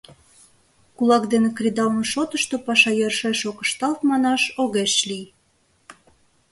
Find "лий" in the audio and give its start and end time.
5.09-5.25